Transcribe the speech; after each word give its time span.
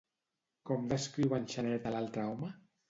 Com 0.69 0.89
descriu 0.93 1.37
en 1.41 1.47
Xaneta 1.55 1.93
a 1.95 1.99
l'altre 1.99 2.29
home? 2.33 2.53